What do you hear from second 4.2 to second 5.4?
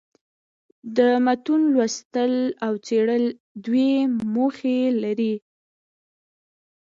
موخي لري.